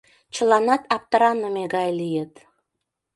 [0.33, 2.33] Чыланат аптыраныме гай лийыт.